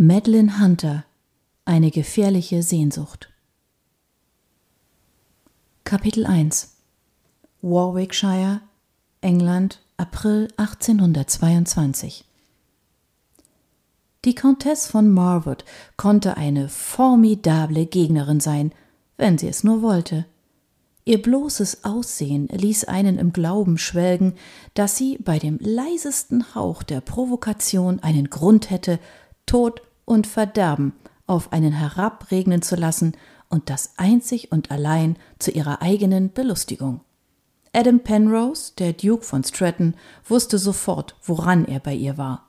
[0.00, 1.04] Madeline Hunter
[1.64, 3.30] Eine gefährliche Sehnsucht.
[5.82, 6.76] Kapitel 1
[7.62, 8.60] Warwickshire,
[9.22, 12.24] England, April 1822
[14.24, 15.64] Die Countess von Marwood
[15.96, 18.70] konnte eine formidable Gegnerin sein,
[19.16, 20.26] wenn sie es nur wollte.
[21.06, 24.34] Ihr bloßes Aussehen ließ einen im Glauben schwelgen,
[24.74, 29.00] dass sie bei dem leisesten Hauch der Provokation einen Grund hätte,
[29.44, 30.94] Tod und Verderben
[31.26, 33.12] auf einen herabregnen zu lassen
[33.48, 37.00] und das einzig und allein zu ihrer eigenen Belustigung.
[37.72, 39.94] Adam Penrose, der Duke von Stratton,
[40.26, 42.46] wusste sofort, woran er bei ihr war.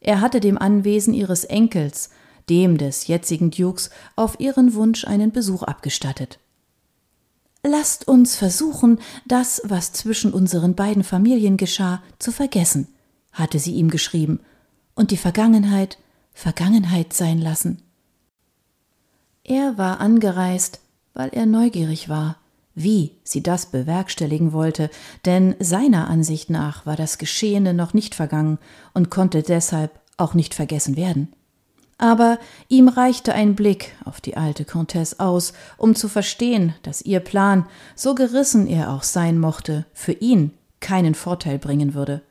[0.00, 2.10] Er hatte dem Anwesen ihres Enkels,
[2.50, 6.38] dem des jetzigen Dukes, auf ihren Wunsch einen Besuch abgestattet.
[7.64, 12.88] Lasst uns versuchen, das, was zwischen unseren beiden Familien geschah, zu vergessen,
[13.32, 14.40] hatte sie ihm geschrieben,
[14.94, 15.98] und die Vergangenheit
[16.32, 17.82] Vergangenheit sein lassen.
[19.44, 20.80] Er war angereist,
[21.14, 22.36] weil er neugierig war,
[22.74, 24.90] wie sie das bewerkstelligen wollte,
[25.24, 28.58] denn seiner Ansicht nach war das Geschehene noch nicht vergangen
[28.94, 31.32] und konnte deshalb auch nicht vergessen werden.
[31.98, 37.20] Aber ihm reichte ein Blick auf die alte Comtesse aus, um zu verstehen, dass ihr
[37.20, 42.22] Plan, so gerissen er auch sein mochte, für ihn keinen Vorteil bringen würde.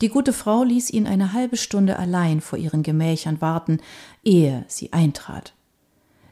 [0.00, 3.80] Die gute Frau ließ ihn eine halbe Stunde allein vor ihren Gemächern warten,
[4.24, 5.54] ehe sie eintrat.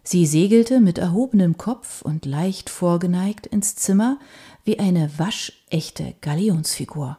[0.03, 4.19] Sie segelte mit erhobenem Kopf und leicht vorgeneigt ins Zimmer
[4.65, 7.19] wie eine waschechte Galionsfigur.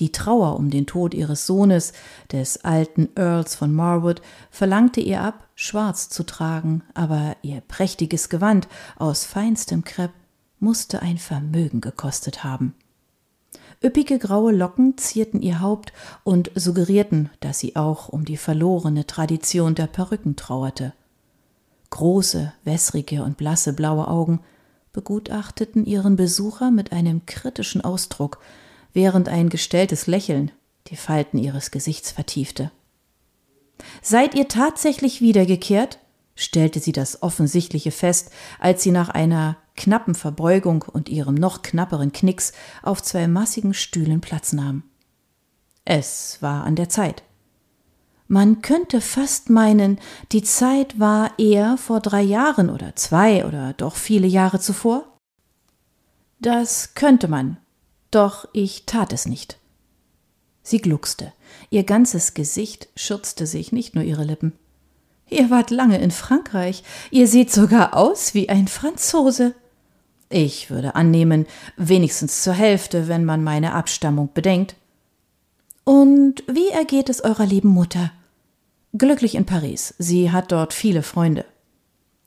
[0.00, 1.92] Die Trauer um den Tod ihres Sohnes,
[2.32, 8.66] des alten Earls von Marwood, verlangte ihr ab, schwarz zu tragen, aber ihr prächtiges Gewand
[8.96, 10.12] aus feinstem Krepp
[10.58, 12.74] musste ein Vermögen gekostet haben.
[13.82, 15.92] Üppige graue Locken zierten ihr Haupt
[16.24, 20.94] und suggerierten, dass sie auch um die verlorene Tradition der Perücken trauerte.
[21.90, 24.40] Große, wässrige und blasse blaue Augen
[24.92, 28.40] begutachteten ihren Besucher mit einem kritischen Ausdruck,
[28.92, 30.50] während ein gestelltes Lächeln
[30.88, 32.72] die Falten ihres Gesichts vertiefte.
[34.02, 36.00] Seid ihr tatsächlich wiedergekehrt?
[36.34, 42.12] stellte sie das Offensichtliche fest, als sie nach einer knappen Verbeugung und ihrem noch knapperen
[42.12, 42.52] Knicks
[42.82, 44.82] auf zwei massigen Stühlen Platz nahm.
[45.86, 47.22] Es war an der Zeit.
[48.26, 49.98] Man könnte fast meinen,
[50.32, 55.16] die Zeit war eher vor drei Jahren oder zwei oder doch viele Jahre zuvor.
[56.38, 57.56] Das könnte man,
[58.10, 59.58] doch ich tat es nicht.
[60.62, 61.32] Sie gluckste,
[61.70, 64.52] ihr ganzes Gesicht schürzte sich, nicht nur ihre Lippen.
[65.30, 66.82] Ihr wart lange in Frankreich.
[67.10, 69.54] Ihr seht sogar aus wie ein Franzose.
[70.30, 71.46] Ich würde annehmen,
[71.76, 74.76] wenigstens zur Hälfte, wenn man meine Abstammung bedenkt.
[75.84, 78.12] Und wie ergeht es eurer lieben Mutter?
[78.92, 79.94] Glücklich in Paris.
[79.98, 81.46] Sie hat dort viele Freunde.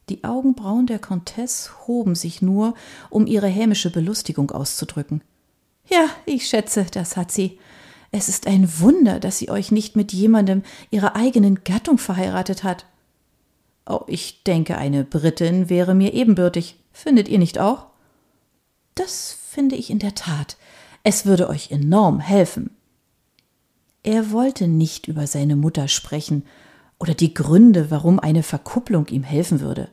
[0.10, 2.74] Die Augenbrauen der Comtesse hoben sich nur,
[3.10, 5.22] um ihre hämische Belustigung auszudrücken.
[5.88, 7.60] Ja, ich schätze, das hat sie.
[8.12, 12.86] Es ist ein Wunder, dass sie euch nicht mit jemandem ihrer eigenen Gattung verheiratet hat.
[13.86, 16.78] Oh, ich denke, eine Britin wäre mir ebenbürtig.
[16.92, 17.91] Findet ihr nicht auch?
[18.96, 20.58] Das finde ich in der Tat.
[21.04, 22.76] Es würde euch enorm helfen.
[24.04, 26.46] Er wollte nicht über seine Mutter sprechen
[27.00, 29.90] oder die Gründe, warum eine Verkupplung ihm helfen würde.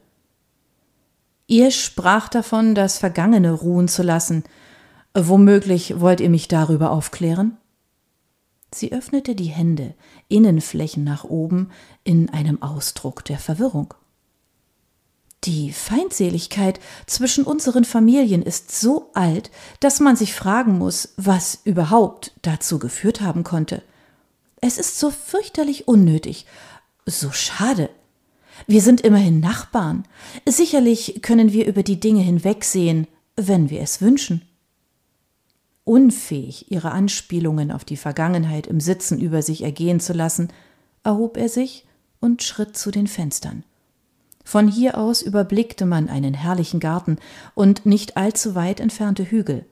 [1.47, 4.45] Ihr sprach davon, das Vergangene ruhen zu lassen.
[5.15, 7.57] Womöglich wollt ihr mich darüber aufklären?
[8.75, 9.95] Sie öffnete die Hände,
[10.29, 11.71] Innenflächen nach oben,
[12.05, 13.95] in einem Ausdruck der Verwirrung.
[15.45, 19.51] Die Feindseligkeit zwischen unseren Familien ist so alt,
[19.81, 23.83] dass man sich fragen muss, was überhaupt dazu geführt haben konnte.
[24.61, 26.47] Es ist so fürchterlich unnötig,
[27.07, 27.91] so schade.
[28.67, 30.05] Wir sind immerhin Nachbarn.
[30.45, 33.07] Sicherlich können wir über die Dinge hinwegsehen,
[33.37, 34.43] wenn wir es wünschen.
[35.85, 40.49] Unfähig, ihre Anspielungen auf die Vergangenheit im Sitzen über sich ergehen zu lassen,
[41.05, 41.87] erhob er sich
[42.21, 43.65] und schritt zu den Fenstern.
[44.49, 47.19] Von hier aus überblickte man einen herrlichen Garten
[47.55, 49.67] und nicht allzu weit entfernte Hügel.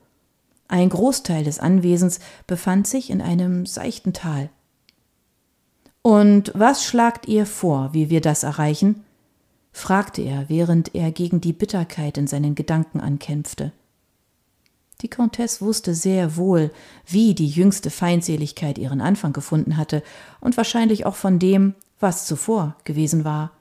[0.67, 4.51] Ein Großteil des Anwesens befand sich in einem seichten Tal.
[6.03, 9.03] Und was schlagt ihr vor, wie wir das erreichen?
[9.71, 13.71] fragte er, während er gegen die Bitterkeit in seinen Gedanken ankämpfte.
[15.01, 16.71] Die Countess wusste sehr wohl,
[17.07, 20.03] wie die jüngste Feindseligkeit ihren Anfang gefunden hatte
[20.39, 23.56] und wahrscheinlich auch von dem, was zuvor gewesen war.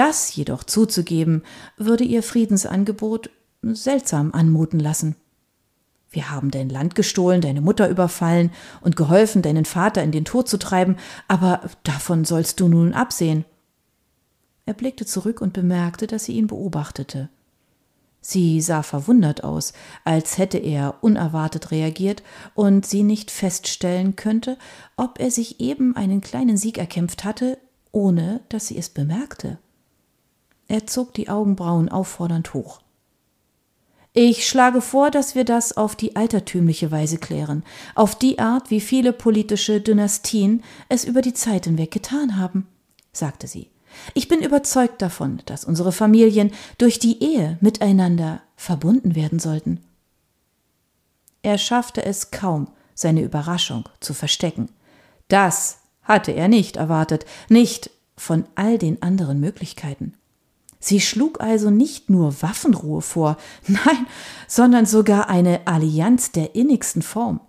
[0.00, 1.42] Das jedoch zuzugeben,
[1.76, 3.28] würde ihr Friedensangebot
[3.60, 5.14] seltsam anmuten lassen.
[6.08, 8.50] Wir haben dein Land gestohlen, deine Mutter überfallen
[8.80, 10.96] und geholfen, deinen Vater in den Tod zu treiben,
[11.28, 13.44] aber davon sollst du nun absehen.
[14.64, 17.28] Er blickte zurück und bemerkte, dass sie ihn beobachtete.
[18.22, 19.74] Sie sah verwundert aus,
[20.06, 22.22] als hätte er unerwartet reagiert
[22.54, 24.56] und sie nicht feststellen könnte,
[24.96, 27.58] ob er sich eben einen kleinen Sieg erkämpft hatte,
[27.92, 29.58] ohne dass sie es bemerkte.
[30.70, 32.80] Er zog die Augenbrauen auffordernd hoch.
[34.12, 37.64] Ich schlage vor, dass wir das auf die altertümliche Weise klären,
[37.96, 42.68] auf die Art, wie viele politische Dynastien es über die Zeit hinweg getan haben,
[43.12, 43.68] sagte sie.
[44.14, 49.80] Ich bin überzeugt davon, dass unsere Familien durch die Ehe miteinander verbunden werden sollten.
[51.42, 54.68] Er schaffte es kaum, seine Überraschung zu verstecken.
[55.26, 60.14] Das hatte er nicht erwartet, nicht von all den anderen Möglichkeiten.
[60.80, 63.36] Sie schlug also nicht nur Waffenruhe vor,
[63.66, 64.06] nein,
[64.48, 67.40] sondern sogar eine Allianz der innigsten Form.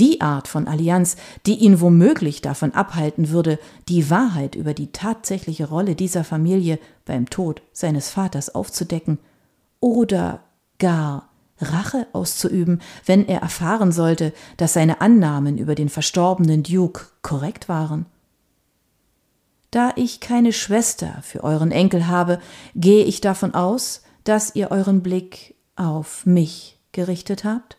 [0.00, 3.58] Die Art von Allianz, die ihn womöglich davon abhalten würde,
[3.88, 9.18] die Wahrheit über die tatsächliche Rolle dieser Familie beim Tod seines Vaters aufzudecken
[9.80, 10.40] oder
[10.78, 11.28] gar
[11.60, 18.06] Rache auszuüben, wenn er erfahren sollte, dass seine Annahmen über den verstorbenen Duke korrekt waren.
[19.70, 22.40] Da ich keine Schwester für euren Enkel habe,
[22.74, 27.76] gehe ich davon aus, dass ihr euren Blick auf mich gerichtet habt?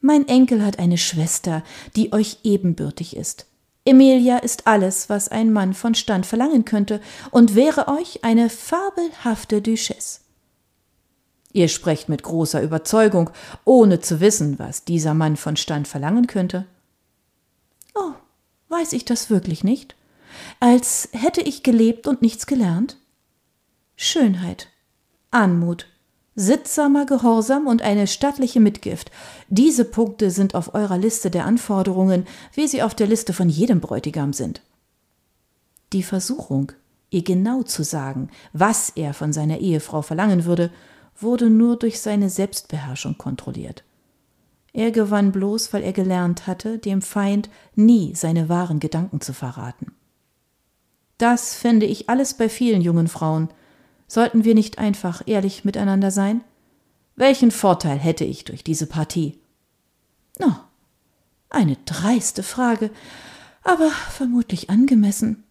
[0.00, 1.62] Mein Enkel hat eine Schwester,
[1.96, 3.46] die euch ebenbürtig ist.
[3.84, 9.60] Emilia ist alles, was ein Mann von Stand verlangen könnte, und wäre euch eine fabelhafte
[9.62, 10.20] Duchesse.
[11.52, 13.30] Ihr sprecht mit großer Überzeugung,
[13.64, 16.66] ohne zu wissen, was dieser Mann von Stand verlangen könnte.
[17.94, 18.12] Oh,
[18.68, 19.96] weiß ich das wirklich nicht?
[20.60, 22.96] Als hätte ich gelebt und nichts gelernt?
[23.96, 24.68] Schönheit,
[25.30, 25.86] Anmut,
[26.34, 29.10] sittsamer Gehorsam und eine stattliche Mitgift.
[29.48, 33.80] Diese Punkte sind auf eurer Liste der Anforderungen, wie sie auf der Liste von jedem
[33.80, 34.62] Bräutigam sind.
[35.92, 36.72] Die Versuchung,
[37.10, 40.70] ihr genau zu sagen, was er von seiner Ehefrau verlangen würde,
[41.16, 43.82] wurde nur durch seine Selbstbeherrschung kontrolliert.
[44.72, 49.92] Er gewann bloß, weil er gelernt hatte, dem Feind nie seine wahren Gedanken zu verraten.
[51.18, 53.48] Das fände ich alles bei vielen jungen Frauen.
[54.06, 56.42] Sollten wir nicht einfach ehrlich miteinander sein?
[57.16, 59.38] Welchen Vorteil hätte ich durch diese Partie?
[60.40, 60.54] Oh,
[61.50, 62.90] eine dreiste Frage,
[63.62, 65.44] aber vermutlich angemessen.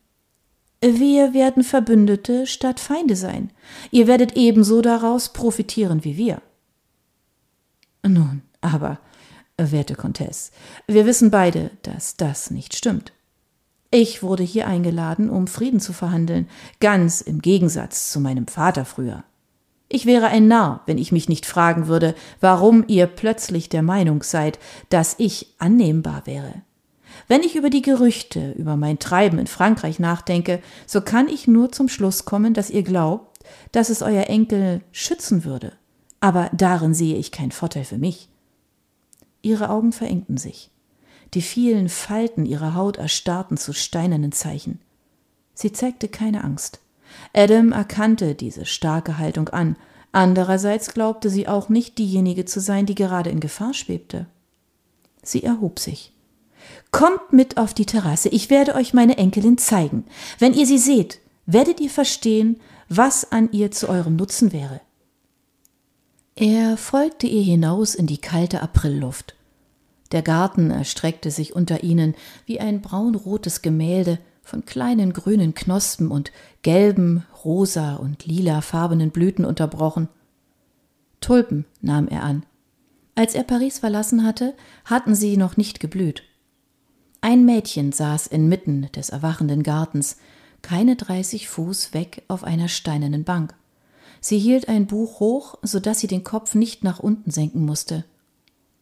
[0.82, 3.52] Wir werden Verbündete statt Feinde sein.
[3.92, 6.42] Ihr werdet ebenso daraus profitieren wie wir.
[8.04, 9.00] Nun, aber,
[9.58, 10.52] werte Comtesse,
[10.88, 13.12] wir wissen beide, dass das nicht stimmt.
[13.90, 16.50] Ich wurde hier eingeladen, um Frieden zu verhandeln,
[16.80, 19.24] ganz im Gegensatz zu meinem Vater früher.
[19.90, 24.22] Ich wäre ein Narr, wenn ich mich nicht fragen würde, warum ihr plötzlich der Meinung
[24.24, 26.62] seid, dass ich annehmbar wäre.
[27.30, 31.72] Wenn ich über die Gerüchte über mein Treiben in Frankreich nachdenke, so kann ich nur
[31.72, 33.40] zum Schluss kommen, dass ihr glaubt,
[33.72, 35.72] dass es euer Enkel schützen würde.
[36.20, 38.28] Aber darin sehe ich keinen Vorteil für mich.
[39.42, 40.70] Ihre Augen verengten sich.
[41.34, 44.80] Die vielen Falten ihrer Haut erstarrten zu steinernen Zeichen.
[45.54, 46.80] Sie zeigte keine Angst.
[47.34, 49.76] Adam erkannte diese starke Haltung an,
[50.12, 54.28] andererseits glaubte sie auch nicht diejenige zu sein, die gerade in Gefahr schwebte.
[55.24, 56.14] Sie erhob sich.
[56.92, 60.06] Kommt mit auf die Terrasse, ich werde euch meine Enkelin zeigen.
[60.40, 64.82] Wenn ihr sie seht, werdet ihr verstehen, was an ihr zu eurem Nutzen wäre.
[66.36, 69.37] Er folgte ihr hinaus in die kalte Aprilluft.
[70.12, 76.32] Der Garten erstreckte sich unter ihnen wie ein braunrotes Gemälde von kleinen grünen Knospen und
[76.62, 80.08] gelben, rosa und lilafarbenen Blüten unterbrochen.
[81.20, 82.46] Tulpen nahm er an.
[83.16, 84.54] Als er Paris verlassen hatte,
[84.86, 86.24] hatten sie noch nicht geblüht.
[87.20, 90.18] Ein Mädchen saß inmitten des erwachenden Gartens,
[90.62, 93.56] keine dreißig Fuß weg auf einer steinernen Bank.
[94.22, 98.06] Sie hielt ein Buch hoch, so dass sie den Kopf nicht nach unten senken musste.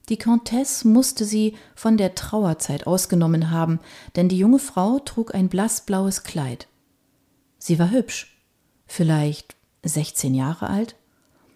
[0.10, 3.80] Die Comtesse musste sie von der Trauerzeit ausgenommen haben,
[4.16, 6.68] denn die junge Frau trug ein blassblaues Kleid.
[7.58, 8.40] Sie war hübsch,
[8.86, 10.96] vielleicht sechzehn Jahre alt.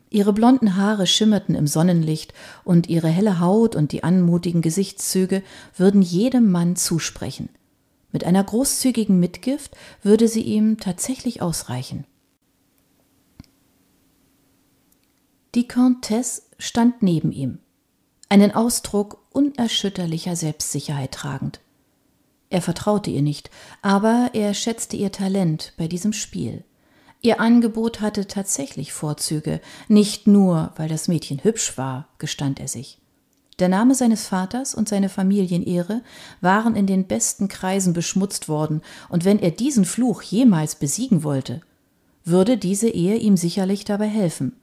[0.09, 5.43] Ihre blonden Haare schimmerten im Sonnenlicht, und ihre helle Haut und die anmutigen Gesichtszüge
[5.77, 7.49] würden jedem Mann zusprechen.
[8.11, 12.05] Mit einer großzügigen Mitgift würde sie ihm tatsächlich ausreichen.
[15.53, 17.59] Die Comtesse stand neben ihm
[18.29, 21.59] einen Ausdruck unerschütterlicher Selbstsicherheit tragend.
[22.51, 23.49] Er vertraute ihr nicht,
[23.81, 26.63] aber er schätzte ihr Talent bei diesem Spiel.
[27.21, 32.99] Ihr Angebot hatte tatsächlich Vorzüge, nicht nur, weil das Mädchen hübsch war, gestand er sich.
[33.59, 36.01] Der Name seines Vaters und seine Familienehre
[36.39, 41.61] waren in den besten Kreisen beschmutzt worden, und wenn er diesen Fluch jemals besiegen wollte,
[42.23, 44.55] würde diese Ehe ihm sicherlich dabei helfen.